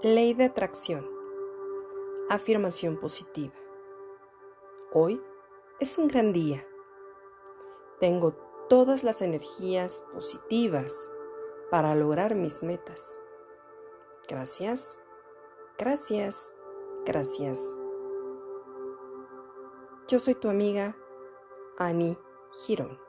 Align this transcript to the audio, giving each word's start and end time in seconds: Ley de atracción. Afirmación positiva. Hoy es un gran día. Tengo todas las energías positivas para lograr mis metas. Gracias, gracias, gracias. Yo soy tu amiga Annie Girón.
Ley 0.00 0.32
de 0.32 0.44
atracción. 0.44 1.04
Afirmación 2.30 3.00
positiva. 3.00 3.54
Hoy 4.92 5.20
es 5.80 5.98
un 5.98 6.06
gran 6.06 6.32
día. 6.32 6.64
Tengo 7.98 8.30
todas 8.68 9.02
las 9.02 9.22
energías 9.22 10.06
positivas 10.12 11.10
para 11.72 11.96
lograr 11.96 12.36
mis 12.36 12.62
metas. 12.62 13.20
Gracias, 14.28 15.00
gracias, 15.76 16.54
gracias. 17.04 17.80
Yo 20.06 20.20
soy 20.20 20.36
tu 20.36 20.48
amiga 20.48 20.96
Annie 21.76 22.16
Girón. 22.64 23.07